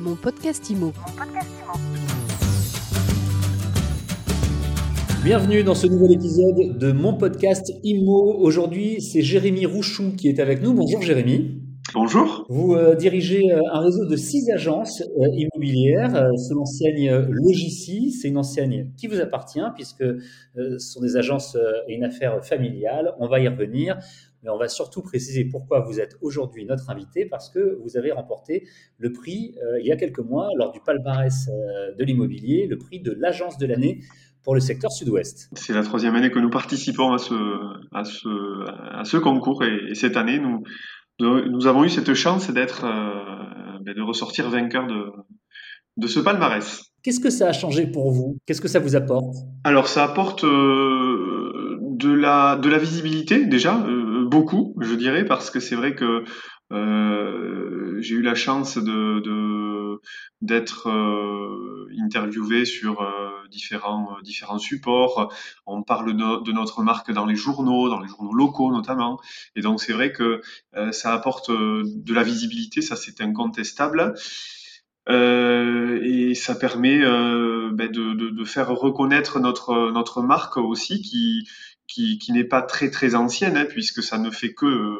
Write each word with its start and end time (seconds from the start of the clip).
Mon 0.00 0.14
podcast 0.14 0.70
IMO. 0.70 0.94
Bienvenue 5.22 5.62
dans 5.62 5.74
ce 5.74 5.86
nouvel 5.88 6.12
épisode 6.12 6.78
de 6.78 6.92
mon 6.92 7.18
podcast 7.18 7.70
IMO. 7.84 8.36
Aujourd'hui, 8.38 9.02
c'est 9.02 9.20
Jérémy 9.20 9.66
Rouchou 9.66 10.12
qui 10.16 10.28
est 10.28 10.40
avec 10.40 10.62
nous. 10.62 10.72
Bonjour 10.72 11.02
Jérémy. 11.02 11.59
Bonjour. 11.92 12.46
Vous 12.48 12.74
euh, 12.74 12.94
dirigez 12.94 13.50
euh, 13.50 13.58
un 13.72 13.80
réseau 13.80 14.06
de 14.06 14.14
six 14.14 14.48
agences 14.50 15.00
euh, 15.00 15.26
immobilières 15.34 16.14
euh, 16.14 16.36
sous 16.36 16.54
l'enseigne 16.54 17.10
Logici. 17.28 18.12
C'est 18.12 18.28
une 18.28 18.36
enseigne 18.36 18.92
qui 18.96 19.08
vous 19.08 19.20
appartient 19.20 19.60
puisque 19.74 20.04
ce 20.56 20.78
sont 20.78 21.00
des 21.00 21.16
agences 21.16 21.56
et 21.88 21.94
une 21.94 22.04
affaire 22.04 22.44
familiale. 22.44 23.12
On 23.18 23.26
va 23.26 23.40
y 23.40 23.48
revenir. 23.48 23.98
Mais 24.42 24.50
on 24.50 24.56
va 24.56 24.68
surtout 24.68 25.02
préciser 25.02 25.44
pourquoi 25.44 25.80
vous 25.80 26.00
êtes 26.00 26.16
aujourd'hui 26.22 26.64
notre 26.64 26.88
invité, 26.88 27.26
parce 27.26 27.50
que 27.50 27.78
vous 27.82 27.98
avez 27.98 28.10
remporté 28.10 28.66
le 28.96 29.12
prix 29.12 29.54
il 29.82 29.86
y 29.86 29.92
a 29.92 29.96
quelques 29.96 30.20
mois 30.20 30.48
lors 30.56 30.72
du 30.72 30.80
palmarès 30.80 31.46
de 31.98 32.04
l'immobilier, 32.04 32.66
le 32.66 32.78
prix 32.78 33.00
de 33.00 33.14
l'agence 33.20 33.58
de 33.58 33.66
l'année 33.66 34.00
pour 34.42 34.54
le 34.54 34.60
secteur 34.60 34.90
sud-ouest. 34.90 35.50
C'est 35.52 35.74
la 35.74 35.82
troisième 35.82 36.14
année 36.14 36.30
que 36.30 36.38
nous 36.38 36.48
participons 36.48 37.12
à 37.12 37.18
ce, 37.18 37.34
à 37.92 38.04
ce, 38.04 38.98
à 38.98 39.04
ce 39.04 39.18
concours 39.18 39.62
et, 39.62 39.90
et 39.90 39.94
cette 39.94 40.16
année, 40.16 40.38
nous, 40.38 40.62
nous 41.20 41.66
avons 41.66 41.84
eu 41.84 41.88
cette 41.90 42.14
chance 42.14 42.50
d'être, 42.50 42.84
euh, 42.84 43.78
de 43.94 44.02
ressortir 44.02 44.48
vainqueur 44.50 44.86
de, 44.86 45.06
de 45.96 46.06
ce 46.06 46.20
palmarès. 46.20 46.82
Qu'est-ce 47.02 47.20
que 47.20 47.30
ça 47.30 47.48
a 47.48 47.52
changé 47.52 47.86
pour 47.86 48.10
vous? 48.12 48.38
Qu'est-ce 48.46 48.60
que 48.60 48.68
ça 48.68 48.78
vous 48.78 48.94
apporte? 48.94 49.34
Alors, 49.64 49.88
ça 49.88 50.04
apporte 50.04 50.44
euh, 50.44 51.78
de, 51.80 52.12
la, 52.12 52.56
de 52.56 52.68
la 52.68 52.78
visibilité 52.78 53.46
déjà, 53.46 53.82
euh, 53.86 54.26
beaucoup, 54.28 54.74
je 54.80 54.94
dirais, 54.94 55.24
parce 55.24 55.50
que 55.50 55.60
c'est 55.60 55.76
vrai 55.76 55.94
que 55.94 56.24
euh, 56.72 58.00
j'ai 58.00 58.14
eu 58.14 58.22
la 58.22 58.34
chance 58.34 58.78
de, 58.78 60.00
d'être 60.40 60.88
euh, 60.88 61.88
interviewé 62.02 62.64
sur 62.64 63.02
euh, 63.02 63.30
différents 63.50 64.16
euh, 64.16 64.22
différents 64.22 64.58
supports. 64.58 65.32
On 65.66 65.82
parle 65.82 66.16
de, 66.16 66.52
notre 66.52 66.82
marque 66.82 67.10
dans 67.12 67.26
les 67.26 67.36
journaux, 67.36 67.88
dans 67.88 68.00
les 68.00 68.08
journaux 68.08 68.32
locaux 68.32 68.72
notamment. 68.72 69.20
Et 69.56 69.60
donc 69.60 69.80
c'est 69.80 69.92
vrai 69.92 70.12
que 70.12 70.40
euh, 70.76 70.92
ça 70.92 71.12
apporte 71.12 71.50
de 71.50 72.14
la 72.14 72.22
visibilité, 72.22 72.80
ça 72.82 72.96
c'est 72.96 73.20
incontestable. 73.20 74.14
Euh, 75.08 75.98
et 76.04 76.34
ça 76.34 76.54
permet 76.54 76.98
ben 77.00 77.90
de, 77.90 78.14
de, 78.14 78.30
de, 78.30 78.44
faire 78.44 78.68
reconnaître 78.68 79.40
notre 79.40 79.90
notre 79.90 80.22
marque 80.22 80.58
aussi 80.58 81.00
qui 81.00 81.48
qui, 81.90 82.18
qui 82.18 82.32
n'est 82.32 82.44
pas 82.44 82.62
très 82.62 82.90
très 82.90 83.14
ancienne 83.14 83.56
hein, 83.56 83.66
puisque 83.68 84.02
ça 84.02 84.18
ne 84.18 84.30
fait 84.30 84.54
que 84.54 84.98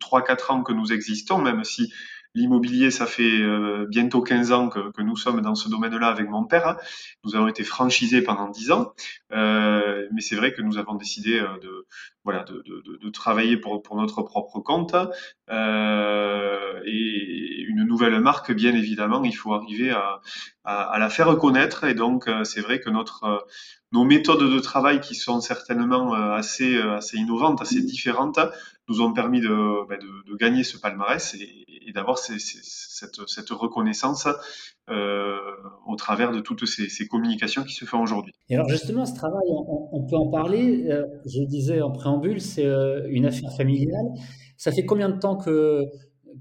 trois 0.00 0.20
euh, 0.20 0.24
quatre 0.24 0.50
ans 0.50 0.62
que 0.62 0.72
nous 0.72 0.92
existons 0.92 1.38
même 1.38 1.64
si 1.64 1.92
l'immobilier 2.34 2.90
ça 2.90 3.06
fait 3.06 3.40
euh, 3.40 3.86
bientôt 3.88 4.22
15 4.22 4.52
ans 4.52 4.68
que, 4.68 4.90
que, 4.90 5.02
nous 5.02 5.16
sommes 5.16 5.40
dans 5.42 5.54
ce 5.54 5.68
domaine-là 5.68 6.08
avec 6.08 6.28
mon 6.28 6.44
père 6.44 6.66
hein. 6.66 6.76
nous 7.24 7.36
avons 7.36 7.48
été 7.48 7.62
franchisés 7.62 8.22
pendant 8.22 8.48
10 8.48 8.72
ans 8.72 8.92
euh, 9.32 10.08
mais 10.12 10.20
c'est 10.20 10.36
vrai 10.36 10.52
que 10.52 10.62
nous 10.62 10.78
avons 10.78 10.94
décidé 10.94 11.38
euh, 11.38 11.58
de 11.62 11.86
voilà 12.24 12.44
de, 12.44 12.62
de, 12.64 12.96
de 12.96 13.10
travailler 13.10 13.56
pour, 13.56 13.82
pour 13.82 13.96
notre 13.96 14.22
propre 14.22 14.60
compte 14.60 14.96
euh, 15.50 16.80
et 16.86 17.62
une 17.68 17.84
nouvelle 17.84 18.18
marque 18.20 18.52
bien 18.52 18.74
évidemment 18.74 19.22
il 19.24 19.36
faut 19.36 19.52
arriver 19.52 19.90
à, 19.90 20.20
à, 20.64 20.82
à 20.90 20.98
la 20.98 21.10
faire 21.10 21.36
connaître 21.36 21.84
et 21.84 21.94
donc 21.94 22.28
c'est 22.44 22.60
vrai 22.60 22.80
que 22.80 22.90
notre 22.90 23.46
nos 23.92 24.04
méthodes 24.04 24.50
de 24.50 24.58
travail 24.58 25.00
qui 25.00 25.14
sont 25.14 25.40
certainement 25.40 26.14
euh, 26.14 26.32
assez, 26.32 26.74
euh, 26.74 26.96
assez 26.96 27.18
innovantes, 27.18 27.60
assez 27.60 27.82
différentes, 27.82 28.38
nous 28.88 29.00
ont 29.00 29.12
permis 29.12 29.40
de, 29.40 29.86
ben 29.88 29.98
de, 29.98 30.36
gagner 30.36 30.64
ce 30.64 30.78
palmarès 30.78 31.34
et, 31.34 31.92
d'avoir 31.92 32.16
cette, 32.16 32.40
cette, 32.40 33.50
reconnaissance 33.50 34.26
euh, 34.88 35.36
au 35.86 35.94
travers 35.94 36.32
de 36.32 36.40
toutes 36.40 36.64
ces, 36.64 37.06
communications 37.06 37.64
qui 37.64 37.74
se 37.74 37.84
font 37.84 38.00
aujourd'hui. 38.00 38.32
Et 38.48 38.54
alors 38.54 38.68
justement, 38.68 39.04
ce 39.04 39.14
travail, 39.14 39.42
on, 39.46 40.06
peut 40.08 40.16
en 40.16 40.30
parler. 40.30 40.88
Je 41.26 41.42
disais 41.42 41.82
en 41.82 41.90
préambule, 41.90 42.40
c'est 42.40 42.66
une 43.08 43.26
affaire 43.26 43.52
familiale. 43.54 44.06
Ça 44.56 44.72
fait 44.72 44.86
combien 44.86 45.10
de 45.10 45.18
temps 45.18 45.36
que 45.36 45.84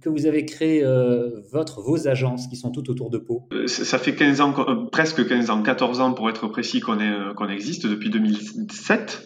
que 0.02 0.10
vous 0.10 0.26
avez 0.26 0.46
créé 0.46 0.84
euh, 0.84 1.42
votre, 1.52 1.82
vos 1.82 2.08
agences 2.08 2.48
qui 2.48 2.56
sont 2.56 2.72
toutes 2.72 2.90
autour 2.90 3.10
de 3.10 3.18
Pau? 3.18 3.48
Ça 3.68 3.98
fait 3.98 4.16
15 4.16 4.42
ans, 4.42 4.54
euh, 4.68 4.86
presque 4.92 5.28
15 5.28 5.50
ans, 5.50 5.62
14 5.62 6.02
ans 6.02 6.14
pour 6.14 6.30
être 6.30 6.48
précis 6.48 6.80
qu'on 6.80 7.00
euh, 7.00 7.48
existe 7.50 7.88
depuis 7.88 8.10
2007. 8.10 9.26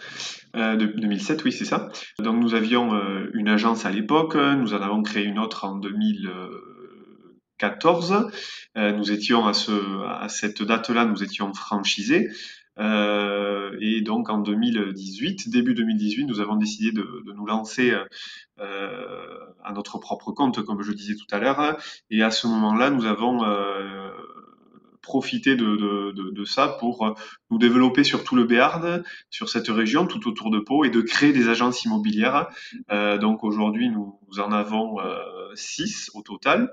Euh, 0.55 0.75
de, 0.77 0.85
2007, 0.85 1.43
oui, 1.43 1.51
c'est 1.51 1.65
ça. 1.65 1.89
Donc 2.19 2.41
nous 2.41 2.53
avions 2.53 2.95
euh, 2.95 3.29
une 3.33 3.49
agence 3.49 3.85
à 3.85 3.91
l'époque, 3.91 4.35
nous 4.35 4.73
en 4.73 4.81
avons 4.81 5.03
créé 5.03 5.25
une 5.25 5.37
autre 5.37 5.65
en 5.65 5.75
2014. 5.75 8.29
Euh, 8.77 8.93
nous 8.93 9.11
étions 9.11 9.45
à, 9.47 9.53
ce, 9.53 9.73
à 10.07 10.29
cette 10.29 10.63
date-là, 10.63 11.03
nous 11.05 11.23
étions 11.23 11.53
franchisés. 11.53 12.29
Euh, 12.79 13.75
et 13.79 14.01
donc 14.01 14.29
en 14.29 14.39
2018, 14.39 15.49
début 15.49 15.73
2018, 15.73 16.25
nous 16.25 16.39
avons 16.39 16.55
décidé 16.55 16.91
de, 16.91 17.23
de 17.25 17.31
nous 17.33 17.45
lancer 17.45 17.93
euh, 18.59 19.39
à 19.63 19.73
notre 19.73 19.97
propre 19.97 20.31
compte, 20.31 20.63
comme 20.63 20.81
je 20.81 20.91
disais 20.91 21.15
tout 21.15 21.27
à 21.31 21.39
l'heure. 21.39 21.77
Et 22.09 22.23
à 22.23 22.31
ce 22.31 22.47
moment-là, 22.47 22.89
nous 22.89 23.05
avons 23.05 23.43
euh, 23.43 24.09
profité 25.05 25.55
de, 25.55 25.75
de, 25.75 26.31
de, 26.31 26.45
ça 26.45 26.67
pour 26.79 27.15
nous 27.51 27.57
développer 27.57 28.03
sur 28.03 28.23
tout 28.23 28.35
le 28.35 28.43
Béarn, 28.43 29.03
sur 29.29 29.49
cette 29.49 29.67
région, 29.67 30.07
tout 30.07 30.27
autour 30.27 30.49
de 30.49 30.59
Pau, 30.59 30.83
et 30.83 30.89
de 30.89 31.01
créer 31.01 31.31
des 31.31 31.47
agences 31.47 31.85
immobilières. 31.85 32.47
Euh, 32.91 33.17
donc 33.17 33.43
aujourd'hui, 33.43 33.89
nous, 33.89 34.19
nous, 34.27 34.39
en 34.39 34.51
avons 34.51 34.99
euh, 34.99 35.19
six 35.53 36.09
au 36.15 36.23
total. 36.23 36.71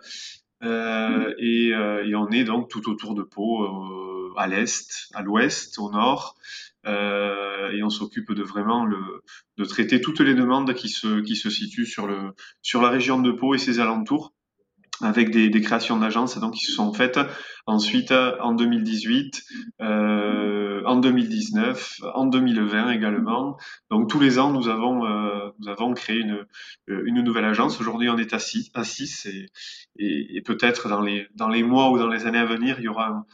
Euh, 0.62 1.34
et, 1.38 1.72
euh, 1.72 2.06
et, 2.06 2.14
on 2.14 2.28
est 2.30 2.44
donc 2.44 2.68
tout 2.68 2.88
autour 2.88 3.14
de 3.14 3.22
Pau, 3.22 3.64
euh, 3.64 4.32
à 4.36 4.46
l'est, 4.46 5.08
à 5.14 5.22
l'ouest, 5.22 5.78
au 5.78 5.90
nord, 5.90 6.36
et 6.84 7.82
on 7.82 7.90
s'occupe 7.90 8.32
de 8.32 8.42
vraiment 8.42 8.84
le, 8.84 9.22
de 9.56 9.64
traiter 9.64 10.00
toutes 10.00 10.20
les 10.20 10.34
demandes 10.34 10.74
qui 10.74 10.88
se, 10.88 11.20
qui 11.20 11.36
se 11.36 11.48
situent 11.48 11.86
sur, 11.86 12.06
le, 12.06 12.34
sur 12.60 12.82
la 12.82 12.90
région 12.90 13.20
de 13.20 13.30
Pau 13.30 13.54
et 13.54 13.58
ses 13.58 13.80
alentours 13.80 14.34
avec 15.00 15.30
des, 15.30 15.60
créations 15.60 15.98
d'agences 15.98 16.38
qui 16.52 16.64
se 16.64 16.72
sont 16.72 16.92
faites 16.92 17.18
ensuite 17.66 18.12
en 18.12 18.52
2018, 18.52 19.42
euh, 19.80 20.61
en 20.86 20.96
2019, 20.96 22.00
en 22.14 22.26
2020 22.26 22.90
également. 22.90 23.56
Donc 23.90 24.08
tous 24.08 24.20
les 24.20 24.38
ans 24.38 24.52
nous 24.52 24.68
avons 24.68 25.06
euh, 25.06 25.94
créé 25.94 26.18
une 26.18 26.46
une 26.86 27.22
nouvelle 27.22 27.44
agence. 27.44 27.80
Aujourd'hui 27.80 28.08
on 28.08 28.18
est 28.18 28.32
à 28.34 28.38
6 28.38 28.70
à 28.74 28.84
6 28.84 29.28
et, 29.98 30.42
peut-être 30.42 30.88
dans 30.88 31.48
les 31.48 31.62
mois 31.62 31.90
ou 31.90 31.98
dans 31.98 32.08
les 32.08 32.26
années 32.26 32.38
à 32.38 32.46
venir 32.46 32.76
il 32.78 32.84
y 32.84 32.88
aura 32.88 33.24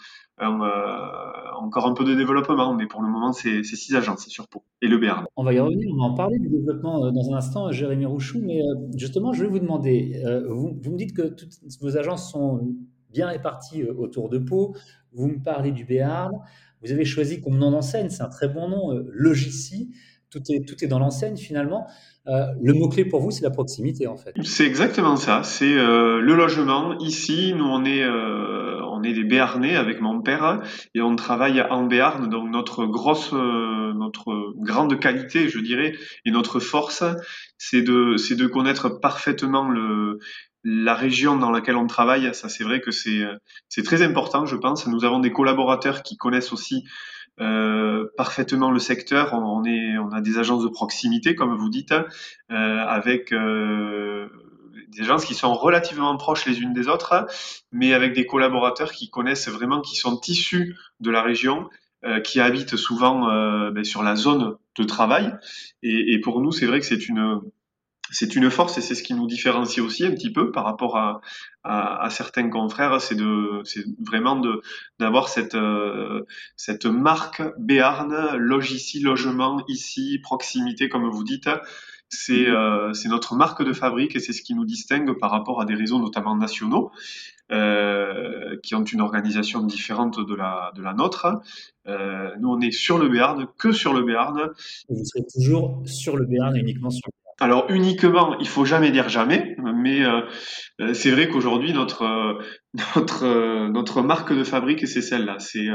euh, 0.41 1.53
encore 1.57 1.87
un 1.87 1.95
peu 1.95 2.05
de 2.05 2.15
développement, 2.15 2.73
mais 2.73 2.87
pour 2.87 3.03
le 3.03 3.09
moment, 3.09 3.33
c'est 3.33 3.65
six 3.65 3.97
agences 3.97 4.29
sur 4.29 4.47
Pau 4.47 4.63
et 4.81 4.87
le 4.87 4.97
Béarn. 4.97 5.27
On 5.37 5.43
va 5.43 5.53
y 5.53 5.59
revenir, 5.59 5.93
on 5.93 5.97
va 5.97 6.05
en 6.05 6.15
parler 6.15 6.39
du 6.39 6.49
développement 6.49 7.05
euh, 7.05 7.11
dans 7.11 7.33
un 7.33 7.37
instant, 7.37 7.73
Jérémy 7.73 8.07
Rouchou, 8.07 8.41
mais 8.41 8.63
euh, 8.63 8.75
justement, 8.97 9.33
je 9.33 9.43
vais 9.43 9.51
vous 9.51 9.59
demander, 9.59 10.23
vous, 10.49 10.79
vous 10.81 10.93
me 10.93 10.97
dites 10.97 11.17
que 11.17 11.23
toutes 11.23 11.51
vos 11.81 11.97
agences 11.97 12.31
sont 12.31 12.61
bien 13.11 13.27
réparties 13.27 13.83
autour 13.83 14.29
de 14.29 14.39
Pau, 14.39 14.77
vous 15.13 15.27
me 15.27 15.43
parlez 15.43 15.73
du 15.73 15.85
Béarn, 15.85 16.33
vous 16.83 16.93
avez 16.93 17.05
choisi 17.05 17.41
comme 17.41 17.59
nom 17.59 17.71
d'enseigne, 17.71 18.11
c'est 18.11 18.23
un 18.23 18.29
très 18.29 18.49
bon 18.49 18.69
nom, 18.69 19.05
Logici, 19.13 19.91
tout 20.31 20.43
est, 20.51 20.67
tout 20.67 20.83
est 20.85 20.89
dans 20.89 20.99
l'enseigne 20.99 21.37
finalement. 21.37 21.87
Euh, 22.27 22.47
le 22.61 22.75
mot-clé 22.75 23.07
pour 23.07 23.21
vous, 23.21 23.31
c'est 23.31 23.45
la 23.45 23.51
proximité 23.51 24.07
en 24.07 24.17
fait. 24.17 24.35
C'est 24.43 24.67
exactement 24.67 25.17
ça, 25.17 25.43
c'est 25.43 25.79
euh, 25.79 26.21
le 26.21 26.35
logement. 26.35 26.99
Ici, 26.99 27.55
nous, 27.57 27.65
on 27.65 27.85
est, 27.85 28.03
euh, 28.03 28.83
on 28.91 29.03
est 29.03 29.15
des 29.15 29.25
Béarnais 29.25 29.77
avec 29.77 30.03
mon 30.03 30.21
père 30.21 30.61
et 30.95 31.01
on 31.01 31.17
travaille 31.17 31.63
en 31.71 31.85
Béarn. 31.85 32.29
Donc 32.29 32.51
notre 32.51 32.85
grosse, 32.85 33.33
euh, 33.33 33.88
notre 33.99 34.55
grande 34.57 34.99
qualité, 34.99 35.49
je 35.49 35.59
dirais, 35.59 35.95
et 36.25 36.31
notre 36.31 36.61
force, 36.61 37.05
c'est 37.59 37.83
de, 37.83 38.47
connaître 38.47 38.89
parfaitement 38.89 39.71
la 40.65 40.95
région 40.95 41.37
dans 41.37 41.51
laquelle 41.51 41.77
on 41.77 41.87
travaille. 41.87 42.35
Ça, 42.35 42.49
c'est 42.49 42.65
vrai 42.65 42.81
que 42.81 42.91
c'est, 42.91 43.27
très 43.85 44.03
important, 44.03 44.47
je 44.47 44.57
pense. 44.57 44.87
Nous 44.87 45.05
avons 45.05 45.21
des 45.21 45.33
collaborateurs 45.33 46.03
qui 46.03 46.17
connaissent 46.17 46.53
aussi 46.53 46.85
euh, 47.41 48.07
parfaitement 48.17 48.71
le 48.71 48.79
secteur. 48.79 49.33
On, 49.33 49.63
a 50.13 50.21
des 50.21 50.39
agences 50.39 50.65
de 50.65 50.69
proximité, 50.69 51.35
comme 51.35 51.57
vous 51.57 51.69
dites, 51.69 51.93
euh, 51.93 52.05
avec 52.51 53.33
euh, 53.33 54.29
des 54.89 55.03
agences 55.03 55.25
qui 55.25 55.35
sont 55.35 55.55
relativement 55.55 56.17
proches 56.17 56.47
les 56.47 56.61
unes 56.61 56.73
des 56.73 56.89
autres, 56.89 57.27
mais 57.73 57.93
avec 57.93 58.15
des 58.15 58.27
collaborateurs 58.27 58.93
qui 58.93 59.11
connaissent 59.11 59.49
vraiment, 59.49 59.81
qui 59.81 59.97
sont 59.97 60.21
issus 60.27 60.77
de 61.01 61.11
la 61.11 61.23
région, 61.23 61.69
qui 62.21 62.41
habitent 62.41 62.77
souvent 62.77 63.31
euh, 63.31 63.71
ben, 63.71 63.85
sur 63.85 64.03
la 64.03 64.17
zone 64.17 64.57
de 64.77 64.85
travail. 64.85 65.35
Et, 65.83 66.13
et 66.15 66.21
pour 66.21 66.41
nous, 66.41 66.53
c'est 66.53 66.67
vrai 66.67 66.81
que 66.81 66.87
c'est 66.87 67.09
une 67.09 67.41
c'est 68.11 68.37
une 68.37 68.51
force 68.51 68.79
et 68.79 68.81
c'est 68.81 68.95
ce 68.95 69.03
qui 69.03 69.15
nous 69.15 69.27
différencie 69.27 69.85
aussi 69.85 70.05
un 70.07 70.13
petit 70.13 70.33
peu 70.33 70.51
par 70.51 70.65
rapport 70.65 70.97
à, 70.97 71.21
à, 71.63 72.05
à 72.05 72.11
certains 72.11 72.49
confrères, 72.49 73.01
c'est 73.01 73.15
de, 73.15 73.61
c'est 73.65 73.85
vraiment 73.99 74.37
de 74.37 74.63
d'avoir 74.99 75.29
cette 75.29 75.55
euh, 75.55 76.25
cette 76.57 76.87
marque 76.87 77.43
Béarn, 77.59 78.37
loge 78.37 78.73
ici, 78.73 79.01
logement 79.01 79.63
ici, 79.69 80.19
proximité 80.23 80.89
comme 80.89 81.09
vous 81.09 81.25
dites. 81.25 81.51
C'est 82.11 82.49
euh, 82.49 82.93
c'est 82.95 83.09
notre 83.09 83.35
marque 83.35 83.63
de 83.63 83.73
fabrique 83.73 84.17
et 84.17 84.21
c'est 84.21 84.33
ce 84.33 84.43
qui 84.43 84.55
nous 84.55 84.65
distingue 84.65 85.19
par 85.19 85.31
rapport 85.31 85.61
à 85.61 85.65
des 85.65 85.75
réseaux 85.75 85.99
notamment 85.99 86.37
nationaux. 86.37 86.91
Euh, 87.51 88.59
qui 88.63 88.75
ont 88.75 88.85
une 88.85 89.01
organisation 89.01 89.63
différente 89.63 90.21
de 90.21 90.35
la, 90.35 90.71
de 90.77 90.83
la 90.83 90.93
nôtre. 90.93 91.41
nous, 91.87 92.51
on 92.51 92.61
est 92.61 92.71
sur 92.71 92.99
le 92.99 93.09
Béarn, 93.09 93.47
que 93.57 93.73
sur 93.73 93.95
le 93.95 94.03
Béarn. 94.03 94.51
vous 94.91 95.05
serez 95.07 95.25
toujours 95.33 95.83
sur 95.87 96.19
le 96.19 96.27
Béarn 96.27 96.55
et 96.55 96.61
uniquement 96.61 96.91
sur 96.91 97.07
le 97.07 97.13
Béarn. 97.13 97.37
Alors 97.41 97.71
uniquement, 97.71 98.39
il 98.39 98.49
faut 98.49 98.67
jamais 98.67 98.91
dire 98.91 99.09
jamais, 99.09 99.57
mais 99.59 100.03
c'est 100.93 101.11
vrai 101.11 101.31
qu'aujourd'hui 101.31 101.73
notre 101.73 102.39
notre 102.75 103.69
notre 103.69 104.03
marque 104.03 104.35
de 104.35 104.45
fabrique 104.45 104.87
c'est 104.87 105.01
celle-là. 105.01 105.39
C'est 105.39 105.69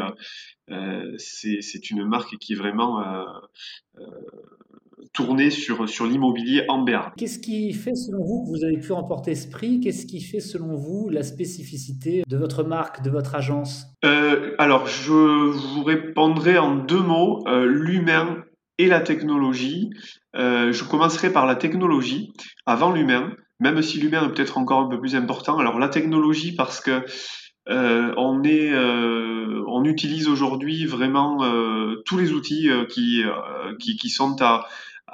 c'est 1.18 1.90
une 1.90 2.06
marque 2.06 2.38
qui 2.38 2.54
est 2.54 2.58
vraiment 2.58 3.02
tourner 5.14 5.50
sur, 5.50 5.88
sur 5.88 6.06
l'immobilier 6.06 6.64
en 6.68 6.82
Béarn. 6.82 7.12
Qu'est-ce 7.18 7.40
qui 7.40 7.72
fait 7.74 7.96
selon 7.96 8.24
vous 8.24 8.44
que 8.44 8.50
vous 8.50 8.64
avez 8.64 8.78
pu 8.78 8.92
remporter 8.92 9.36
ce 9.36 9.48
prix? 9.48 9.80
Qu'est-ce 9.80 10.06
qui 10.06 10.22
fait 10.22 10.40
selon 10.40 10.76
vous 10.76 11.10
la 11.10 11.24
spécificité 11.24 12.24
de 12.28 12.38
votre 12.38 12.64
marque, 12.64 13.04
de 13.04 13.10
votre 13.10 13.36
agence? 13.36 13.86
Euh, 14.04 14.56
Alors, 14.58 14.88
je 14.88 15.14
vous 15.14 15.84
répondrai 15.84 16.58
en 16.58 16.76
deux 16.76 17.02
mots, 17.02 17.44
euh, 17.48 17.66
l'humain 17.66 18.44
et 18.80 18.88
la 18.88 19.02
technologie. 19.02 19.92
Euh, 20.36 20.72
je 20.72 20.84
commencerai 20.84 21.32
par 21.32 21.46
la 21.46 21.56
technologie 21.56 22.34
avant 22.66 22.92
l'humain, 22.92 23.34
même 23.60 23.82
si 23.84 24.00
l'humain 24.00 24.26
est 24.26 24.34
peut-être 24.34 24.58
encore 24.58 24.80
un 24.80 24.90
peu 24.90 25.00
plus 25.00 25.16
important. 25.16 25.60
Alors 25.60 25.78
la 25.78 25.90
technologie 25.90 26.56
parce 26.56 26.82
que 26.82 27.06
euh, 27.70 28.14
on 28.18 28.44
est, 28.44 28.74
euh, 28.74 29.64
on 29.68 29.86
utilise 29.86 30.28
aujourd'hui 30.28 30.86
vraiment 30.86 31.44
euh, 31.44 32.02
tous 32.06 32.18
les 32.18 32.34
outils 32.34 32.70
qui, 32.90 33.24
qui, 33.80 33.96
qui 33.96 34.10
sont 34.10 34.36
à, 34.42 34.66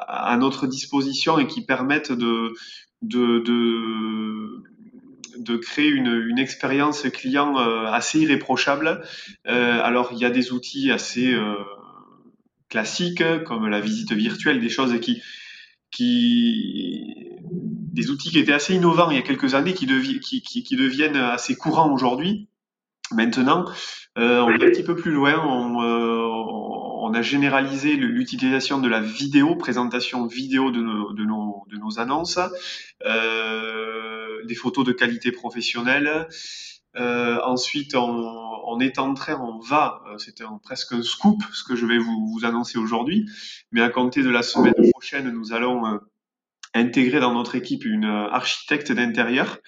à 0.07 0.37
notre 0.37 0.67
disposition 0.67 1.39
et 1.39 1.47
qui 1.47 1.65
permettent 1.65 2.11
de, 2.11 2.53
de, 3.01 3.39
de, 3.39 4.63
de 5.37 5.57
créer 5.57 5.87
une, 5.87 6.13
une, 6.27 6.39
expérience 6.39 7.03
client 7.09 7.59
euh, 7.59 7.85
assez 7.85 8.19
irréprochable. 8.19 9.01
Euh, 9.47 9.81
alors, 9.83 10.09
il 10.11 10.19
y 10.19 10.25
a 10.25 10.29
des 10.29 10.51
outils 10.51 10.91
assez 10.91 11.33
euh, 11.33 11.55
classiques, 12.69 13.23
comme 13.45 13.67
la 13.67 13.79
visite 13.79 14.11
virtuelle, 14.13 14.59
des 14.59 14.69
choses 14.69 14.99
qui, 14.99 15.21
qui, 15.91 17.15
des 17.51 18.09
outils 18.11 18.29
qui 18.29 18.39
étaient 18.39 18.53
assez 18.53 18.75
innovants 18.75 19.09
il 19.09 19.15
y 19.15 19.19
a 19.19 19.23
quelques 19.23 19.55
années, 19.55 19.73
qui, 19.73 19.85
devi, 19.85 20.19
qui, 20.19 20.41
qui, 20.41 20.63
qui 20.63 20.75
deviennent 20.75 21.17
assez 21.17 21.55
courants 21.55 21.91
aujourd'hui. 21.91 22.47
Maintenant, 23.11 23.65
euh, 24.19 24.41
on 24.41 24.51
est 24.51 24.63
un 24.63 24.69
petit 24.69 24.83
peu 24.83 24.95
plus 24.95 25.11
loin. 25.11 25.43
On, 25.43 25.79
on 25.79 26.78
a 27.13 27.21
généralisé 27.21 27.95
l'utilisation 27.95 28.79
de 28.79 28.87
la 28.87 28.99
vidéo, 28.99 29.55
présentation 29.55 30.25
vidéo 30.25 30.71
de 30.71 30.81
nos, 30.81 31.99
annonces, 31.99 32.39
euh, 33.05 34.43
des 34.45 34.55
photos 34.55 34.85
de 34.85 34.91
qualité 34.91 35.31
professionnelle. 35.31 36.27
Euh, 36.95 37.39
ensuite, 37.43 37.95
on, 37.95 38.01
on, 38.65 38.79
est 38.79 38.99
en 38.99 39.13
train, 39.13 39.39
on 39.39 39.59
va, 39.59 40.01
euh, 40.07 40.17
c'était 40.17 40.43
presque 40.63 40.93
un 40.93 41.03
scoop 41.03 41.41
ce 41.53 41.63
que 41.63 41.75
je 41.75 41.85
vais 41.85 41.99
vous, 41.99 42.39
annoncer 42.43 42.77
aujourd'hui, 42.77 43.29
mais 43.71 43.81
à 43.81 43.89
compter 43.89 44.23
de 44.23 44.29
la 44.29 44.41
semaine 44.41 44.73
prochaine, 44.91 45.29
nous 45.29 45.53
allons 45.53 45.99
intégrer 46.73 47.19
dans 47.19 47.33
notre 47.33 47.55
équipe 47.55 47.85
une 47.85 48.05
architecte 48.05 48.91
d'intérieur 48.91 49.59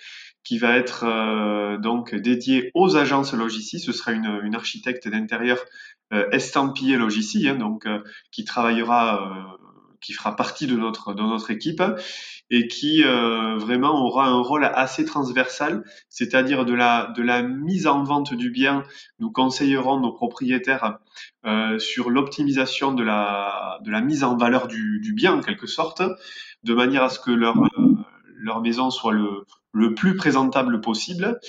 qui 0.44 0.58
va 0.58 0.76
être 0.76 1.04
euh, 1.06 1.78
donc 1.78 2.16
dédiée 2.16 2.72
aux 2.74 2.98
agences 2.98 3.34
Logici. 3.34 3.80
Ce 3.80 3.92
sera 3.92 4.12
une, 4.12 4.40
une 4.44 4.56
architecte 4.56 5.08
d'intérieur 5.08 5.60
euh, 6.14 6.30
estampillé 6.32 6.98
Logici, 6.98 7.48
hein, 7.48 7.56
donc 7.56 7.86
euh, 7.86 8.00
qui 8.32 8.44
travaillera, 8.44 9.22
euh, 9.22 9.68
qui 10.02 10.12
fera 10.12 10.36
partie 10.36 10.68
de 10.68 10.76
notre 10.76 11.14
de 11.14 11.22
notre 11.22 11.52
équipe 11.52 11.82
et 12.50 12.68
qui 12.68 13.02
vraiment 13.04 14.04
aura 14.06 14.28
un 14.28 14.42
rôle 14.42 14.66
assez 14.66 15.06
transversal, 15.06 15.86
c'est-à-dire 16.10 16.66
de 16.66 16.74
la 16.74 17.14
de 17.16 17.22
la 17.22 17.44
mise 17.44 17.88
en 17.88 18.04
vente 18.04 18.34
du 18.34 18.50
bien. 18.50 18.84
Nous 19.20 19.32
conseillerons 19.32 20.02
nos 20.02 20.12
propriétaires 20.12 20.98
sur 21.78 22.10
l'optimisation 22.10 22.92
de 22.92 23.04
la 23.04 23.80
de 23.86 23.92
la 23.92 24.02
mise 24.02 24.26
en 24.26 24.36
valeur 24.36 24.68
du, 24.68 25.00
du 25.00 25.14
bien 25.14 25.34
en 25.34 25.40
quelque 25.40 25.68
sorte, 25.68 26.02
de 26.64 26.74
manière 26.74 27.04
à 27.04 27.10
ce 27.10 27.20
que 27.20 27.32
leur 27.32 27.56
leur 28.42 28.62
maison 28.62 28.90
soit 28.90 29.14
le, 29.14 29.46
le 29.72 29.94
plus 29.94 30.16
présentable 30.16 30.82
possible. 30.82 31.40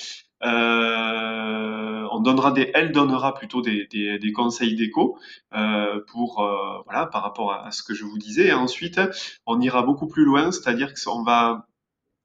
Euh, 0.44 2.09
on 2.11 2.21
donnera 2.21 2.50
des, 2.50 2.71
elle 2.75 2.91
donnera 2.93 3.35
plutôt 3.35 3.62
des, 3.62 3.87
des, 3.87 4.33
conseils 4.33 4.75
d'éco 4.75 5.17
euh, 5.55 6.00
pour 6.09 6.41
euh, 6.41 6.83
voilà 6.85 7.06
par 7.06 7.23
rapport 7.23 7.53
à, 7.53 7.71
ce 7.71 7.83
que 7.83 7.94
je 7.94 8.05
vous 8.05 8.19
disais. 8.19 8.49
Et 8.49 8.53
ensuite, 8.53 9.00
on 9.47 9.61
ira 9.61 9.83
beaucoup 9.83 10.09
plus 10.09 10.25
loin, 10.25 10.50
c'est-à-dire 10.50 10.93
qu'on 10.94 11.23
va 11.23 11.67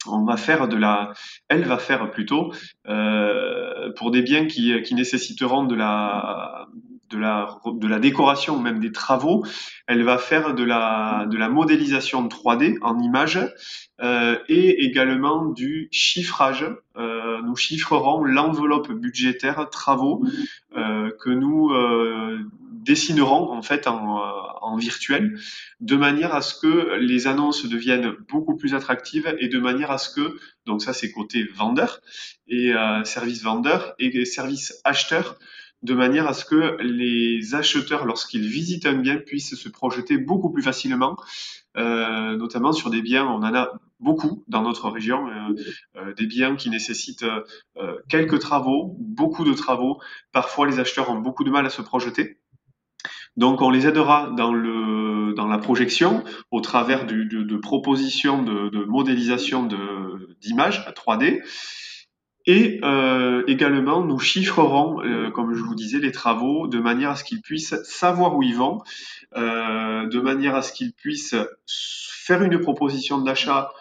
on 0.07 0.23
va 0.23 0.37
faire 0.37 0.67
de 0.67 0.77
la, 0.77 1.13
elle 1.49 1.65
va 1.65 1.77
faire 1.77 2.09
plutôt 2.11 2.53
euh, 2.87 3.91
pour 3.93 4.11
des 4.11 4.21
biens 4.21 4.45
qui, 4.45 4.81
qui 4.83 4.95
nécessiteront 4.95 5.65
de 5.65 5.75
la 5.75 6.67
de 7.09 7.17
la, 7.17 7.59
de 7.65 7.87
la 7.87 7.99
décoration, 7.99 8.59
même 8.59 8.79
des 8.79 8.91
travaux. 8.91 9.45
Elle 9.87 10.03
va 10.03 10.17
faire 10.17 10.53
de 10.53 10.63
la, 10.63 11.25
de 11.29 11.37
la 11.37 11.49
modélisation 11.49 12.27
3D 12.27 12.77
en 12.81 12.99
images 12.99 13.39
euh, 14.01 14.37
et 14.47 14.83
également 14.85 15.45
du 15.45 15.87
chiffrage. 15.91 16.65
Euh, 16.97 17.41
nous 17.43 17.55
chiffrerons 17.55 18.23
l'enveloppe 18.23 18.91
budgétaire 18.91 19.69
travaux 19.69 20.23
euh, 20.75 21.11
que 21.21 21.29
nous 21.29 21.71
dessinerons 22.71 23.51
en 23.51 23.61
fait 23.61 23.87
en, 23.87 24.21
en, 24.61 24.77
virtuel, 24.77 25.37
de 25.81 25.95
manière 25.95 26.33
à 26.33 26.41
ce 26.41 26.53
que 26.59 26.95
les 26.99 27.27
annonces 27.27 27.65
deviennent 27.65 28.13
beaucoup 28.29 28.55
plus 28.55 28.75
attractives 28.75 29.35
et 29.39 29.49
de 29.49 29.59
manière 29.59 29.91
à 29.91 29.97
ce 29.97 30.09
que, 30.09 30.37
donc 30.65 30.81
ça 30.81 30.93
c'est 30.93 31.11
côté 31.11 31.43
vendeur 31.55 31.99
et 32.47 32.71
service 33.03 33.43
vendeur 33.43 33.93
et 33.99 34.23
service 34.23 34.79
acheteur, 34.85 35.37
de 35.83 35.93
manière 35.93 36.27
à 36.27 36.33
ce 36.33 36.45
que 36.45 36.77
les 36.81 37.55
acheteurs, 37.55 38.05
lorsqu'ils 38.05 38.47
visitent 38.47 38.85
un 38.85 38.95
bien, 38.95 39.17
puissent 39.17 39.55
se 39.55 39.69
projeter 39.69 40.17
beaucoup 40.17 40.51
plus 40.51 40.63
facilement, 40.63 41.15
euh, 41.77 42.35
notamment 42.35 42.71
sur 42.71 42.89
des 42.89 43.01
biens, 43.01 43.25
on 43.27 43.43
en 43.43 43.53
a 43.53 43.79
beaucoup 43.99 44.43
dans 44.47 44.61
notre 44.61 44.89
région, 44.89 45.27
euh, 45.27 45.55
euh, 45.97 46.13
des 46.13 46.25
biens 46.25 46.55
qui 46.55 46.69
nécessitent 46.69 47.25
euh, 47.77 47.97
quelques 48.09 48.39
travaux, 48.39 48.95
beaucoup 48.99 49.43
de 49.43 49.53
travaux. 49.53 49.99
Parfois, 50.31 50.67
les 50.67 50.79
acheteurs 50.79 51.09
ont 51.09 51.19
beaucoup 51.19 51.43
de 51.43 51.49
mal 51.49 51.65
à 51.65 51.69
se 51.69 51.81
projeter. 51.81 52.39
Donc, 53.35 53.61
on 53.61 53.69
les 53.69 53.87
aidera 53.87 54.31
dans, 54.35 54.51
le, 54.51 55.33
dans 55.35 55.47
la 55.47 55.59
projection 55.59 56.23
au 56.49 56.59
travers 56.59 57.05
du, 57.05 57.25
de, 57.25 57.43
de, 57.43 57.57
propositions 57.57 58.41
de, 58.41 58.69
de 58.69 58.83
modélisation 58.83 59.67
d'images 60.41 60.83
à 60.87 60.91
3D. 60.91 61.41
Et 62.47 62.79
euh, 62.81 63.43
également, 63.47 64.05
nous 64.05 64.19
chiffrerons, 64.19 65.03
euh, 65.03 65.29
comme 65.31 65.53
je 65.53 65.61
vous 65.61 65.75
disais, 65.75 65.99
les 65.99 66.13
travaux 66.13 66.67
de 66.67 66.79
manière 66.79 67.11
à 67.11 67.15
ce 67.17 67.25
qu'ils 67.25 67.41
puissent 67.41 67.75
savoir 67.83 68.37
où 68.37 68.41
ils 68.41 68.55
vont, 68.55 68.81
euh, 69.35 70.07
de 70.07 70.19
manière 70.21 70.55
à 70.55 70.61
ce 70.61 70.71
qu'ils 70.71 70.93
puissent 70.93 71.35
faire 71.67 72.41
une 72.41 72.59
proposition 72.59 73.19
d'achat 73.19 73.71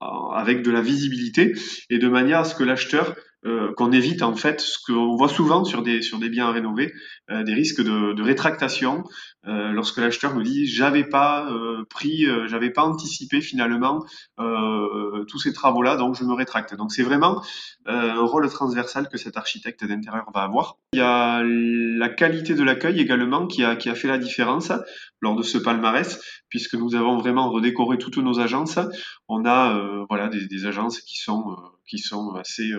avec 0.00 0.62
de 0.62 0.70
la 0.70 0.80
visibilité 0.80 1.54
et 1.90 1.98
de 1.98 2.08
manière 2.08 2.38
à 2.38 2.44
ce 2.44 2.54
que 2.54 2.64
l'acheteur 2.64 3.14
euh, 3.46 3.72
qu'on 3.74 3.92
évite 3.92 4.22
en 4.22 4.34
fait 4.34 4.60
ce 4.60 4.78
qu'on 4.84 5.16
voit 5.16 5.28
souvent 5.28 5.64
sur 5.64 5.82
des 5.82 6.02
sur 6.02 6.18
des 6.18 6.28
biens 6.28 6.48
à 6.48 6.52
rénover, 6.52 6.92
euh, 7.30 7.44
des 7.44 7.54
risques 7.54 7.82
de, 7.82 8.12
de 8.12 8.22
rétractation 8.22 9.04
euh, 9.46 9.70
lorsque 9.72 9.98
l'acheteur 9.98 10.34
nous 10.34 10.42
dit 10.42 10.66
j'avais 10.66 11.04
pas 11.04 11.50
euh, 11.50 11.84
pris, 11.88 12.26
euh, 12.26 12.46
j'avais 12.48 12.70
pas 12.70 12.82
anticipé 12.82 13.40
finalement 13.40 14.04
tous 15.28 15.38
ces 15.38 15.52
travaux 15.52 15.82
là, 15.82 15.96
donc 15.96 16.14
je 16.14 16.24
me 16.24 16.32
rétracte. 16.32 16.74
Donc 16.74 16.92
c'est 16.92 17.02
vraiment 17.02 17.42
un 17.86 18.20
rôle 18.20 18.48
transversal 18.48 19.08
que 19.08 19.18
cet 19.18 19.36
architecte 19.36 19.84
d'intérieur 19.84 20.30
va 20.34 20.42
avoir. 20.42 20.76
Il 20.92 20.98
y 20.98 21.02
a 21.02 21.42
la 21.42 22.08
qualité 22.08 22.54
de 22.54 22.62
l'accueil 22.62 23.00
également 23.00 23.46
qui 23.46 23.64
a 23.64 23.76
qui 23.76 23.88
a 23.88 23.94
fait 23.94 24.08
la 24.08 24.18
différence 24.18 24.72
lors 25.20 25.36
de 25.36 25.42
ce 25.42 25.58
palmarès 25.58 26.20
puisque 26.48 26.74
nous 26.74 26.94
avons 26.94 27.16
vraiment 27.18 27.50
redécoré 27.50 27.98
toutes 27.98 28.18
nos 28.18 28.40
agences. 28.40 28.78
On 29.28 29.44
a 29.44 30.04
voilà 30.08 30.28
des, 30.28 30.46
des, 30.46 30.66
agences 30.66 31.00
qui 31.00 31.18
sont 31.18 31.56
qui 31.88 31.98
sont 31.98 32.34
assez 32.34 32.72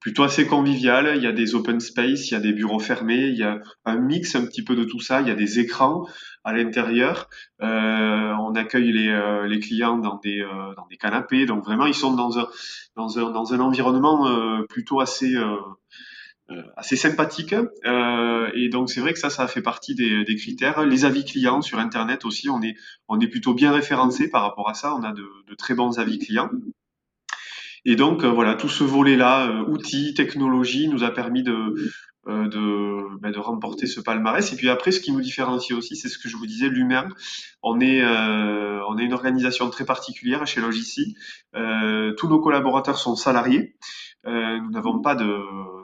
plutôt 0.00 0.22
assez 0.22 0.46
convivial. 0.46 1.14
Il 1.16 1.22
y 1.22 1.26
a 1.26 1.32
des 1.32 1.56
open 1.56 1.80
space, 1.80 2.30
il 2.30 2.34
y 2.34 2.36
a 2.36 2.40
des 2.40 2.52
bureaux 2.52 2.78
fermés, 2.78 3.26
il 3.26 3.36
y 3.36 3.42
a 3.42 3.60
un 3.84 3.96
mix 3.96 4.36
un 4.36 4.46
petit 4.46 4.62
peu 4.62 4.76
de 4.76 4.84
tout 4.84 5.00
ça. 5.00 5.20
Il 5.20 5.26
y 5.26 5.32
a 5.32 5.34
des 5.34 5.58
écrans 5.58 6.06
à 6.44 6.52
l'intérieur. 6.52 7.28
Euh, 7.60 8.32
on 8.40 8.54
accueille 8.54 8.92
les, 8.92 9.08
euh, 9.08 9.48
les, 9.48 9.58
clients 9.58 9.98
dans 9.98 10.20
des, 10.22 10.42
euh, 10.42 10.74
dans 10.76 10.86
des 10.86 10.96
canapés. 10.96 11.44
Donc 11.44 11.64
vraiment, 11.64 11.86
ils 11.86 11.94
sont 11.94 12.14
dans 12.14 12.38
un, 12.38 12.46
dans 12.94 13.18
un, 13.18 13.32
dans 13.32 13.52
un 13.52 13.58
environnement 13.58 14.28
euh, 14.28 14.62
plutôt 14.68 15.00
assez 15.00 15.34
euh, 15.34 15.56
assez 16.76 16.94
sympathique. 16.94 17.52
et 17.52 18.68
donc 18.68 18.88
c'est 18.88 19.00
vrai 19.00 19.12
que 19.12 19.18
ça, 19.18 19.30
ça 19.30 19.48
fait 19.48 19.62
partie 19.62 19.96
des, 19.96 20.22
des, 20.24 20.36
critères. 20.36 20.86
Les 20.86 21.04
avis 21.04 21.24
clients 21.24 21.62
sur 21.62 21.80
Internet 21.80 22.24
aussi, 22.24 22.48
on 22.48 22.62
est, 22.62 22.76
on 23.08 23.18
est 23.18 23.26
plutôt 23.26 23.54
bien 23.54 23.72
référencé 23.72 24.30
par 24.30 24.42
rapport 24.42 24.68
à 24.68 24.74
ça. 24.74 24.94
On 24.94 25.02
a 25.02 25.12
de, 25.12 25.28
de 25.48 25.54
très 25.56 25.74
bons 25.74 25.98
avis 25.98 26.20
clients. 26.20 26.50
Et 27.88 27.94
donc 27.94 28.24
euh, 28.24 28.28
voilà, 28.28 28.54
tout 28.54 28.68
ce 28.68 28.82
volet-là, 28.82 29.46
euh, 29.46 29.64
outils, 29.68 30.12
technologie, 30.12 30.88
nous 30.88 31.04
a 31.04 31.14
permis 31.14 31.44
de, 31.44 31.74
de, 32.26 33.18
ben, 33.20 33.30
de, 33.30 33.38
remporter 33.38 33.86
ce 33.86 34.00
palmarès. 34.00 34.52
Et 34.52 34.56
puis 34.56 34.68
après, 34.68 34.90
ce 34.90 35.00
qui 35.00 35.12
nous 35.12 35.20
différencie 35.20 35.76
aussi, 35.76 35.96
c'est 35.96 36.08
ce 36.08 36.18
que 36.18 36.28
je 36.28 36.36
vous 36.36 36.46
disais, 36.46 36.68
l'humain. 36.68 37.08
On 37.62 37.80
est, 37.80 38.02
euh, 38.02 38.80
on 38.88 38.98
est 38.98 39.04
une 39.04 39.14
organisation 39.14 39.70
très 39.70 39.84
particulière 39.84 40.46
chez 40.46 40.60
Logici. 40.60 41.16
Euh, 41.54 42.12
tous 42.14 42.28
nos 42.28 42.40
collaborateurs 42.40 42.98
sont 42.98 43.16
salariés. 43.16 43.76
Euh, 44.26 44.58
nous 44.60 44.70
n'avons 44.70 45.00
pas 45.00 45.16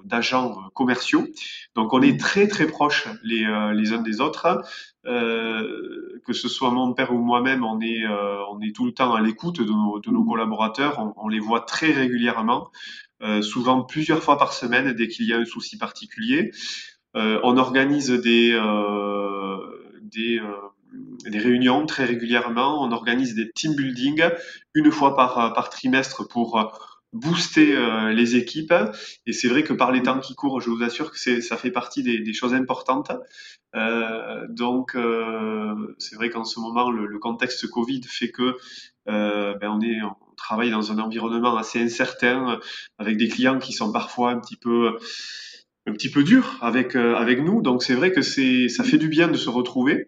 d'agents 0.04 0.56
commerciaux. 0.74 1.26
Donc 1.74 1.92
on 1.92 2.02
est 2.02 2.18
très 2.18 2.48
très 2.48 2.66
proches 2.66 3.08
les, 3.22 3.44
euh, 3.44 3.72
les 3.72 3.92
uns 3.92 4.02
des 4.02 4.20
autres. 4.20 4.62
Euh, 5.04 6.20
que 6.24 6.32
ce 6.32 6.48
soit 6.48 6.70
mon 6.70 6.92
père 6.92 7.12
ou 7.12 7.18
moi-même, 7.18 7.64
on 7.64 7.80
est, 7.80 8.04
euh, 8.04 8.38
on 8.52 8.60
est 8.60 8.74
tout 8.74 8.86
le 8.86 8.92
temps 8.92 9.14
à 9.14 9.20
l'écoute 9.20 9.60
de 9.60 9.72
nos, 9.72 9.98
de 9.98 10.10
nos 10.10 10.24
collaborateurs. 10.24 11.00
On, 11.00 11.12
on, 11.16 11.28
les 11.28 11.40
voit 11.40 11.62
très 11.62 11.90
régulièrement, 11.90 12.70
souvent 13.42 13.82
plusieurs 13.82 14.22
fois 14.22 14.38
par 14.38 14.52
semaine 14.52 14.92
dès 14.92 15.08
qu'il 15.08 15.26
y 15.26 15.32
a 15.32 15.38
un 15.38 15.44
souci 15.44 15.78
particulier. 15.78 16.52
on 17.14 17.56
organise 17.56 18.10
des, 18.10 18.58
des 20.02 20.40
des 21.24 21.38
réunions 21.38 21.86
très 21.86 22.04
régulièrement. 22.04 22.82
On 22.82 22.92
organise 22.92 23.34
des 23.34 23.50
team 23.50 23.74
building 23.74 24.24
une 24.74 24.90
fois 24.90 25.16
par, 25.16 25.52
par 25.54 25.70
trimestre 25.70 26.26
pour 26.26 26.58
booster 27.12 27.76
euh, 27.76 28.12
les 28.12 28.36
équipes. 28.36 28.74
Et 29.26 29.32
c'est 29.32 29.48
vrai 29.48 29.62
que 29.62 29.72
par 29.72 29.92
les 29.92 30.02
temps 30.02 30.20
qui 30.20 30.34
courent, 30.34 30.60
je 30.60 30.70
vous 30.70 30.82
assure 30.82 31.10
que 31.10 31.40
ça 31.40 31.56
fait 31.56 31.70
partie 31.70 32.02
des, 32.02 32.18
des 32.18 32.32
choses 32.32 32.54
importantes. 32.54 33.12
Euh, 33.74 34.46
donc, 34.48 34.94
euh, 34.94 35.94
c'est 35.98 36.14
vrai 36.16 36.30
qu'en 36.30 36.44
ce 36.44 36.60
moment, 36.60 36.90
le, 36.90 37.06
le, 37.06 37.18
contexte 37.18 37.66
Covid 37.68 38.02
fait 38.06 38.30
que 38.30 38.56
euh, 39.08 39.54
ben 39.54 39.70
on, 39.70 39.80
est, 39.80 40.02
on 40.02 40.34
travaille 40.36 40.70
dans 40.70 40.92
un 40.92 40.98
environnement 40.98 41.56
assez 41.56 41.80
incertain, 41.80 42.60
avec 42.98 43.16
des 43.16 43.28
clients 43.28 43.58
qui 43.58 43.72
sont 43.72 43.90
parfois 43.92 44.30
un 44.30 44.40
petit 44.40 44.56
peu 44.56 44.98
un 45.86 45.92
petit 45.92 46.10
peu 46.10 46.22
dur 46.22 46.58
avec 46.60 46.94
avec 46.94 47.40
nous. 47.40 47.62
Donc 47.62 47.82
c'est 47.82 47.94
vrai 47.94 48.12
que 48.12 48.22
c'est 48.22 48.68
ça 48.68 48.84
fait 48.84 48.98
du 48.98 49.08
bien 49.08 49.28
de 49.28 49.36
se 49.36 49.48
retrouver. 49.48 50.06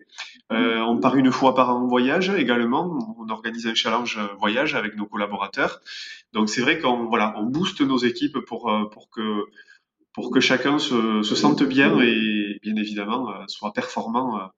Euh, 0.52 0.80
on 0.80 0.98
part 0.98 1.16
une 1.16 1.32
fois 1.32 1.54
par 1.54 1.70
an 1.70 1.82
en 1.82 1.86
voyage 1.86 2.28
également. 2.30 3.16
On 3.18 3.28
organise 3.30 3.66
un 3.66 3.74
challenge 3.74 4.18
voyage 4.38 4.74
avec 4.74 4.96
nos 4.96 5.06
collaborateurs. 5.06 5.80
Donc 6.32 6.50
c'est 6.50 6.60
vrai 6.60 6.78
qu'on 6.78 7.06
voilà, 7.06 7.34
on 7.38 7.44
booste 7.44 7.80
nos 7.80 7.98
équipes 7.98 8.38
pour 8.40 8.70
euh, 8.70 8.84
pour 8.90 9.08
que 9.10 9.44
pour 10.12 10.30
que 10.30 10.40
chacun 10.40 10.78
se, 10.78 11.22
se 11.22 11.34
sente 11.34 11.62
bien 11.62 11.98
et 12.00 12.58
bien 12.62 12.76
évidemment 12.76 13.30
euh, 13.30 13.44
soit 13.48 13.72
performant 13.72 14.50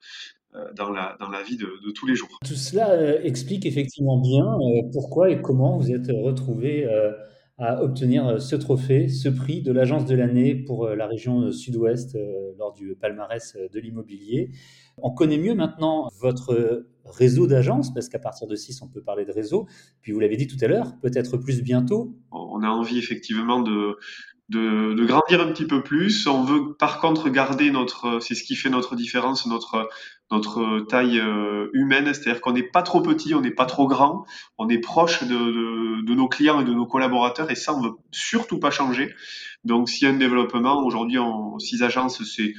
dans 0.75 0.91
la, 0.91 1.17
dans 1.21 1.29
la 1.29 1.43
vie 1.43 1.57
de, 1.57 1.67
de 1.87 1.91
tous 1.93 2.07
les 2.07 2.15
jours. 2.15 2.39
Tout 2.47 2.55
cela 2.55 3.23
explique 3.23 3.67
effectivement 3.67 4.19
bien 4.19 4.45
pourquoi 4.93 5.31
et 5.31 5.41
comment 5.41 5.77
vous 5.77 5.93
êtes 5.93 6.09
retrouvé 6.09 6.87
à 7.59 7.83
obtenir 7.83 8.41
ce 8.41 8.55
trophée, 8.57 9.09
ce 9.09 9.29
prix 9.29 9.63
de 9.63 9.73
l'agence 9.73 10.05
de 10.05 10.15
l'année 10.15 10.55
pour 10.55 10.89
la 10.89 11.07
région 11.07 11.51
sud-ouest 11.53 12.19
lors 12.59 12.73
du 12.75 12.95
palmarès 12.95 13.57
de 13.57 13.81
l'immobilier. 13.81 14.51
On 14.99 15.11
connaît 15.11 15.39
mieux 15.39 15.55
maintenant 15.55 16.09
votre 16.21 16.87
réseau 17.05 17.47
d'agences, 17.47 17.93
parce 17.93 18.09
qu'à 18.09 18.19
partir 18.19 18.47
de 18.47 18.55
6, 18.55 18.83
on 18.83 18.89
peut 18.89 19.03
parler 19.03 19.25
de 19.25 19.33
réseau. 19.33 19.67
Puis 20.03 20.13
vous 20.13 20.21
l'avez 20.21 20.37
dit 20.37 20.47
tout 20.47 20.57
à 20.61 20.67
l'heure, 20.67 20.95
peut-être 21.01 21.37
plus 21.37 21.63
bientôt. 21.63 22.17
On 22.31 22.63
a 22.63 22.69
envie 22.69 22.99
effectivement 22.99 23.61
de, 23.61 23.97
de, 24.49 24.95
de, 24.95 25.05
grandir 25.05 25.41
un 25.41 25.53
petit 25.53 25.67
peu 25.67 25.83
plus. 25.83 26.27
On 26.27 26.45
veut 26.45 26.75
par 26.79 27.01
contre 27.01 27.29
garder 27.29 27.71
notre, 27.71 28.21
c'est 28.21 28.35
ce 28.35 28.45
qui 28.45 28.55
fait 28.55 28.71
notre 28.71 28.97
différence, 28.97 29.47
notre, 29.47 29.89
notre 30.31 30.81
taille 30.81 31.21
euh, 31.21 31.69
humaine, 31.73 32.13
c'est-à-dire 32.13 32.41
qu'on 32.41 32.53
n'est 32.53 32.63
pas 32.63 32.83
trop 32.83 33.01
petit, 33.01 33.35
on 33.35 33.41
n'est 33.41 33.51
pas 33.51 33.67
trop 33.67 33.87
grand, 33.87 34.25
on 34.59 34.69
est 34.69 34.79
proche 34.79 35.23
de, 35.23 35.29
de, 35.29 36.03
de, 36.03 36.15
nos 36.15 36.29
clients 36.29 36.61
et 36.61 36.65
de 36.65 36.75
nos 36.75 36.87
collaborateurs 36.87 37.51
et 37.51 37.55
ça 37.55 37.75
on 37.75 37.81
veut 37.81 37.93
surtout 38.11 38.59
pas 38.59 38.71
changer. 38.71 39.15
Donc 39.65 39.89
s'il 39.89 40.09
y 40.09 40.11
a 40.11 40.15
un 40.15 40.19
développement, 40.19 40.85
aujourd'hui 40.85 41.19
en 41.19 41.59
six 41.59 41.83
agences, 41.83 42.23
c'est 42.25 42.55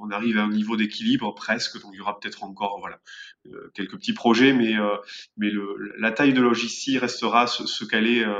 on 0.00 0.10
arrive 0.10 0.38
à 0.38 0.44
un 0.44 0.50
niveau 0.50 0.76
d'équilibre 0.76 1.34
presque, 1.34 1.80
donc 1.80 1.90
il 1.92 1.98
y 1.98 2.00
aura 2.00 2.18
peut-être 2.18 2.44
encore 2.44 2.78
voilà 2.80 3.00
euh, 3.46 3.70
quelques 3.74 3.96
petits 3.96 4.12
projets, 4.12 4.52
mais 4.52 4.76
euh, 4.76 4.96
mais 5.36 5.50
le, 5.50 5.92
la 5.98 6.12
taille 6.12 6.32
de 6.32 6.40
Logissi 6.40 6.98
restera 6.98 7.46
ce, 7.46 7.66
ce 7.66 7.84
qu'elle 7.84 8.06
est 8.06 8.24
euh, 8.24 8.34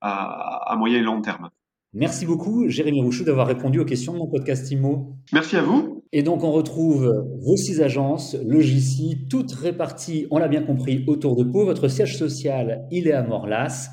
à, 0.00 0.70
à, 0.70 0.76
moyen 0.76 0.98
et 0.98 1.02
long 1.02 1.20
terme. 1.20 1.50
Merci 1.94 2.26
beaucoup, 2.26 2.68
Jérémy 2.68 3.02
Rouchou, 3.02 3.24
d'avoir 3.24 3.46
répondu 3.46 3.80
aux 3.80 3.84
questions 3.84 4.12
de 4.12 4.18
mon 4.18 4.28
podcast 4.28 4.70
IMO. 4.70 5.16
Merci 5.32 5.56
à 5.56 5.62
vous. 5.62 5.97
Et 6.12 6.22
donc, 6.22 6.42
on 6.42 6.52
retrouve 6.52 7.26
vos 7.40 7.56
six 7.56 7.82
agences, 7.82 8.34
Logissi, 8.46 9.26
toutes 9.28 9.52
réparties, 9.52 10.26
on 10.30 10.38
l'a 10.38 10.48
bien 10.48 10.62
compris, 10.62 11.04
autour 11.06 11.36
de 11.36 11.44
Pau. 11.44 11.66
Votre 11.66 11.88
siège 11.88 12.16
social, 12.16 12.86
il 12.90 13.08
est 13.08 13.12
à 13.12 13.22
Morlas. 13.22 13.90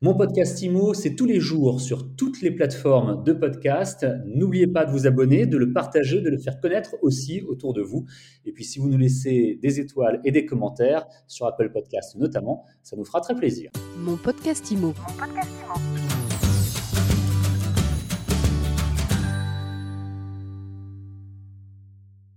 Mon 0.00 0.14
podcast 0.14 0.62
IMO, 0.62 0.94
c'est 0.94 1.16
tous 1.16 1.24
les 1.24 1.40
jours 1.40 1.80
sur 1.80 2.14
toutes 2.14 2.40
les 2.40 2.52
plateformes 2.52 3.24
de 3.24 3.32
podcast. 3.32 4.06
N'oubliez 4.26 4.68
pas 4.68 4.84
de 4.84 4.92
vous 4.92 5.08
abonner, 5.08 5.46
de 5.46 5.56
le 5.56 5.72
partager, 5.72 6.20
de 6.20 6.28
le 6.28 6.38
faire 6.38 6.60
connaître 6.60 6.94
aussi 7.02 7.42
autour 7.42 7.72
de 7.72 7.82
vous. 7.82 8.04
Et 8.44 8.52
puis 8.52 8.62
si 8.62 8.78
vous 8.78 8.88
nous 8.88 8.98
laissez 8.98 9.58
des 9.60 9.80
étoiles 9.80 10.20
et 10.22 10.30
des 10.30 10.46
commentaires 10.46 11.06
sur 11.26 11.46
Apple 11.46 11.72
Podcast 11.72 12.14
notamment, 12.16 12.64
ça 12.82 12.94
nous 12.94 13.04
fera 13.04 13.20
très 13.20 13.34
plaisir. 13.34 13.70
Mon 13.98 14.16
podcast 14.16 14.70
IMO. 14.70 14.88
Mon 14.88 14.92
podcast 14.92 15.50
IMO. 15.64 15.85